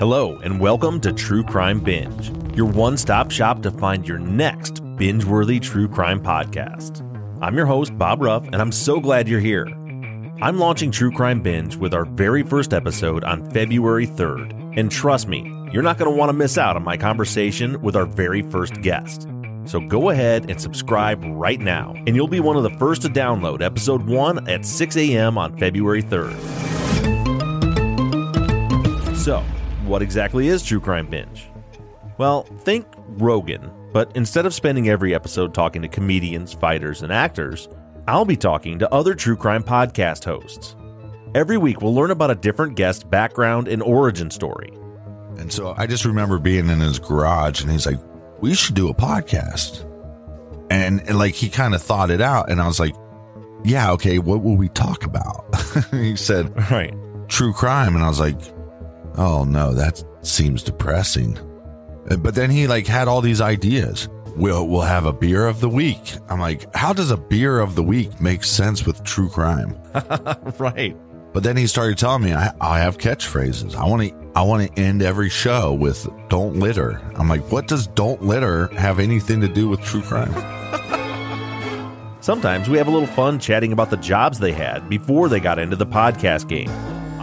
[0.00, 4.80] Hello, and welcome to True Crime Binge, your one stop shop to find your next
[4.96, 7.02] binge worthy true crime podcast.
[7.42, 9.66] I'm your host, Bob Ruff, and I'm so glad you're here.
[10.40, 15.28] I'm launching True Crime Binge with our very first episode on February 3rd, and trust
[15.28, 15.40] me,
[15.70, 18.80] you're not going to want to miss out on my conversation with our very first
[18.80, 19.28] guest.
[19.66, 23.10] So go ahead and subscribe right now, and you'll be one of the first to
[23.10, 25.36] download episode 1 at 6 a.m.
[25.36, 26.38] on February 3rd.
[29.14, 29.44] So,
[29.90, 31.48] what exactly is True Crime Binge?
[32.16, 37.68] Well, think Rogan, but instead of spending every episode talking to comedians, fighters, and actors,
[38.06, 40.76] I'll be talking to other true crime podcast hosts.
[41.34, 44.70] Every week, we'll learn about a different guest's background and origin story.
[45.38, 47.98] And so I just remember being in his garage and he's like,
[48.40, 49.84] we should do a podcast.
[50.70, 52.48] And, and like he kind of thought it out.
[52.48, 52.94] And I was like,
[53.64, 55.46] yeah, okay, what will we talk about?
[55.90, 56.94] he said, Right.
[57.28, 57.96] true crime.
[57.96, 58.40] And I was like,
[59.16, 61.38] oh no, that seems depressing.
[62.10, 64.08] Uh, But then he like had all these ideas.
[64.36, 66.14] We'll, we'll have a beer of the week.
[66.28, 69.76] I'm like, how does a beer of the week make sense with true crime?
[70.58, 70.96] right.
[71.32, 73.74] But then he started telling me I, I have catchphrases.
[73.74, 77.66] I want to I want to end every show with "Don't litter." I'm like, what
[77.68, 80.32] does "Don't litter" have anything to do with true crime?
[82.20, 85.58] Sometimes we have a little fun chatting about the jobs they had before they got
[85.58, 86.68] into the podcast game.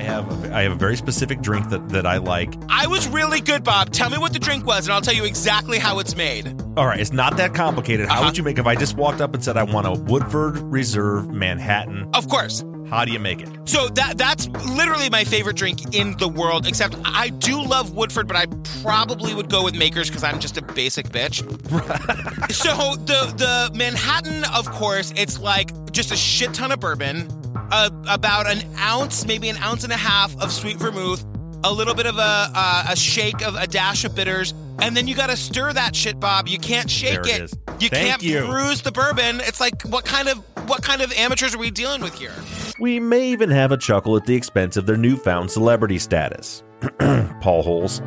[0.00, 2.54] I have a, I have a very specific drink that, that I like.
[2.70, 3.90] I was really good, Bob.
[3.92, 6.54] Tell me what the drink was, and I'll tell you exactly how it's made.
[6.78, 8.08] All right, it's not that complicated.
[8.08, 8.24] How Uh-huh.
[8.28, 11.28] would you make if I just walked up and said I want a Woodford Reserve
[11.28, 12.08] Manhattan?
[12.14, 12.64] Of course.
[12.88, 13.48] How do you make it?
[13.66, 16.66] So that that's literally my favorite drink in the world.
[16.66, 18.46] Except I do love Woodford, but I
[18.82, 21.40] probably would go with Makers because I'm just a basic bitch.
[22.52, 27.28] so the the Manhattan, of course, it's like just a shit ton of bourbon,
[27.70, 31.24] uh, about an ounce, maybe an ounce and a half of sweet vermouth,
[31.64, 32.20] a little bit of a
[32.54, 35.94] uh, a shake of a dash of bitters, and then you got to stir that
[35.94, 36.48] shit, Bob.
[36.48, 37.52] You can't shake There it.
[37.80, 38.44] You Thank can't you.
[38.46, 39.40] bruise the bourbon.
[39.40, 40.38] It's like what kind of
[40.68, 42.32] what kind of amateurs are we dealing with here?
[42.78, 46.62] We may even have a chuckle at the expense of their newfound celebrity status.
[47.40, 48.00] Paul Holes.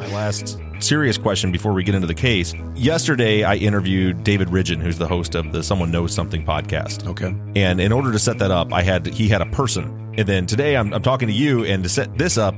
[0.00, 2.54] My last serious question before we get into the case.
[2.74, 7.06] Yesterday, I interviewed David Ridgen, who's the host of the Someone Knows Something podcast.
[7.06, 7.34] Okay.
[7.54, 10.46] And in order to set that up, I had he had a person, and then
[10.46, 12.54] today I'm, I'm talking to you, and to set this up,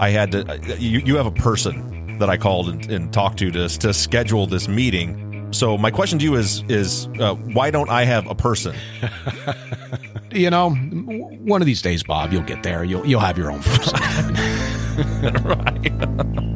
[0.00, 0.78] I had to.
[0.78, 4.46] You, you have a person that I called and, and talked to to to schedule
[4.46, 5.52] this meeting.
[5.52, 8.74] So my question to you is is uh, why don't I have a person?
[10.32, 12.82] you know, one of these days, Bob, you'll get there.
[12.82, 13.98] You'll you'll have your own person.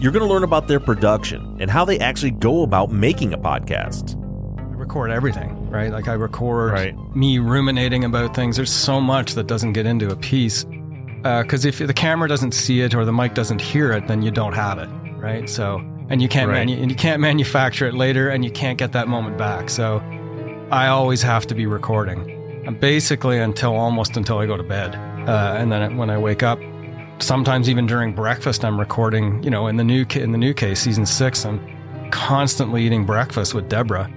[0.00, 3.38] You're going to learn about their production and how they actually go about making a
[3.38, 4.16] podcast.
[4.58, 5.90] I record everything, right?
[5.90, 6.94] Like I record Right.
[7.16, 8.54] me ruminating about things.
[8.56, 10.64] There's so much that doesn't get into a piece.
[11.22, 14.30] Because if the camera doesn't see it or the mic doesn't hear it, then you
[14.30, 14.88] don't have it,
[15.18, 15.48] right?
[15.50, 16.64] So, and you can't Right.
[16.66, 19.68] manu- and you can't manufacture it later, and you can't get that moment back.
[19.68, 20.00] So,
[20.70, 22.30] I always have to be recording,
[22.64, 24.94] and basically until almost until I go to bed,
[25.26, 26.60] uh, and then when I wake up,
[27.18, 29.42] sometimes even during breakfast, I'm recording.
[29.42, 31.60] You know, in the new in the new case, season six, I'm
[32.10, 34.10] constantly eating breakfast with Deborah,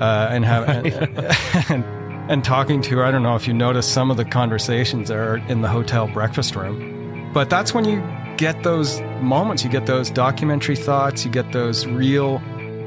[0.00, 0.68] uh, and have
[1.70, 1.84] and,
[2.30, 3.04] and talking to her.
[3.04, 6.56] I don't know if you notice some of the conversations are in the hotel breakfast
[6.56, 8.02] room, but that's when you
[8.36, 9.64] get those moments.
[9.64, 11.24] You get those documentary thoughts.
[11.24, 12.42] You get those real.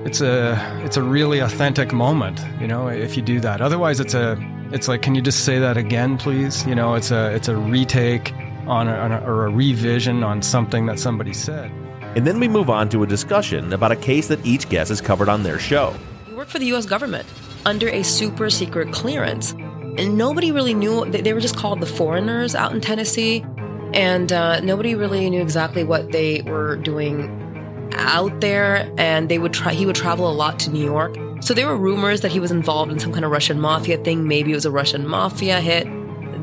[0.05, 2.87] It's a it's a really authentic moment, you know.
[2.87, 4.37] If you do that, otherwise it's a
[4.71, 6.65] it's like, can you just say that again, please?
[6.65, 8.33] You know, it's a it's a retake
[8.67, 11.71] on, a, on a, or a revision on something that somebody said.
[12.15, 15.01] And then we move on to a discussion about a case that each guest has
[15.01, 15.93] covered on their show.
[16.25, 17.27] He worked for the US government
[17.65, 19.51] under a super secret clearance.
[19.97, 23.45] And nobody really knew, they, they were just called the foreigners out in Tennessee.
[23.93, 28.91] And uh, nobody really knew exactly what they were doing out there.
[28.97, 31.15] And they would try, he would travel a lot to New York.
[31.41, 34.27] So there were rumors that he was involved in some kind of Russian mafia thing.
[34.27, 35.87] Maybe it was a Russian mafia hit.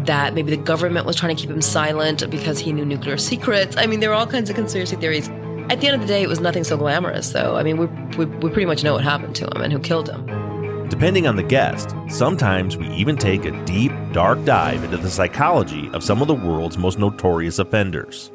[0.06, 3.76] That maybe the government was trying to keep him silent because he knew nuclear secrets.
[3.76, 5.28] I mean, there were all kinds of conspiracy theories.
[5.70, 7.56] At the end of the day, it was nothing so glamorous, though.
[7.56, 7.86] I mean, we,
[8.18, 10.26] we, we pretty much know what happened to him and who killed him.
[10.90, 15.88] Depending on the guest, sometimes we even take a deep, dark dive into the psychology
[15.94, 18.30] of some of the world's most notorious offenders.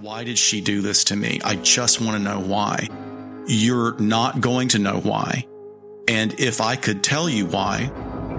[0.00, 1.40] Why did she do this to me?
[1.42, 2.88] I just want to know why.
[3.46, 5.46] You're not going to know why.
[6.06, 7.90] And if I could tell you why,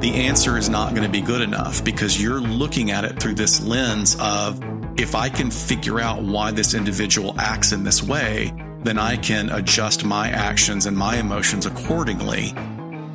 [0.01, 3.34] the answer is not going to be good enough because you're looking at it through
[3.34, 4.62] this lens of
[4.98, 8.54] if I can figure out why this individual acts in this way,
[8.84, 12.54] then I can adjust my actions and my emotions accordingly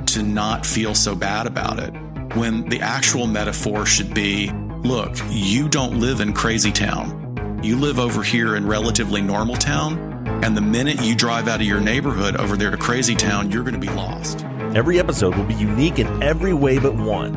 [0.06, 1.94] to not feel so bad about it.
[2.36, 4.50] When the actual metaphor should be
[4.82, 7.60] look, you don't live in crazy town.
[7.62, 9.98] You live over here in relatively normal town,
[10.44, 13.62] and the minute you drive out of your neighborhood over there to crazy town, you're
[13.62, 14.44] going to be lost.
[14.74, 17.32] Every episode will be unique in every way but one.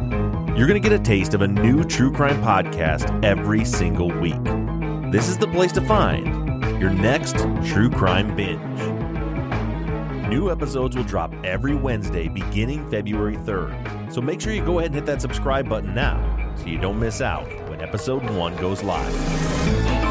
[0.57, 4.43] You're going to get a taste of a new true crime podcast every single week.
[5.11, 8.79] This is the place to find your next true crime binge.
[10.27, 14.11] New episodes will drop every Wednesday beginning February 3rd.
[14.11, 16.99] So make sure you go ahead and hit that subscribe button now so you don't
[16.99, 20.06] miss out when episode 1 goes live.